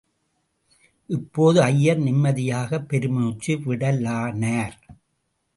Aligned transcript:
இப்போது 1.09 1.61
ஐயர் 1.61 1.99
நிம்மதியாகப் 1.99 2.87
பெருமூச்சு 2.87 3.55
விடலானார். 3.57 4.77